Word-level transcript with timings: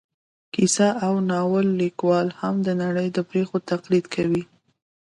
کیسه 0.53 0.87
او 1.05 1.13
ناول 1.29 1.67
لیکوال 1.81 2.27
هم 2.39 2.55
د 2.67 2.69
نړۍ 2.83 3.07
د 3.13 3.19
پېښو 3.31 3.57
تقلید 3.71 4.05
کوي 4.15 4.43